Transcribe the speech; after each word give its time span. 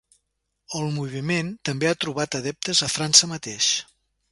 El 0.79 0.87
moviment 0.95 1.51
també 1.69 1.91
ha 1.91 1.99
trobat 2.07 2.39
adeptes 2.41 2.83
a 2.89 2.93
França 2.97 3.33
mateix. 3.37 3.71